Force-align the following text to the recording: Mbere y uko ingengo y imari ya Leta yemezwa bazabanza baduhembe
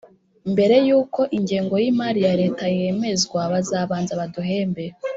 Mbere 0.51 0.75
y 0.87 0.89
uko 1.01 1.19
ingengo 1.37 1.75
y 1.83 1.85
imari 1.91 2.19
ya 2.27 2.33
Leta 2.41 2.65
yemezwa 2.77 3.41
bazabanza 3.51 4.13
baduhembe 4.21 4.83